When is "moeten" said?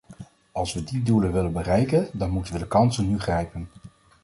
2.29-2.53